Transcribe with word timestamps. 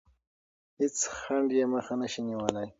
هیڅ 0.79 0.97
خنډ 1.19 1.49
یې 1.57 1.65
مخه 1.73 1.93
نه 2.01 2.07
شي 2.11 2.21
نیولی. 2.27 2.67